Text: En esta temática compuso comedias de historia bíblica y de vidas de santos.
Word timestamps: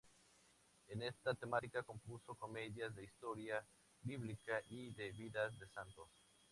En 0.87 1.03
esta 1.03 1.35
temática 1.35 1.83
compuso 1.83 2.33
comedias 2.33 2.95
de 2.95 3.03
historia 3.03 3.63
bíblica 4.01 4.59
y 4.67 4.89
de 4.95 5.11
vidas 5.11 5.55
de 5.59 5.67
santos. 5.67 6.09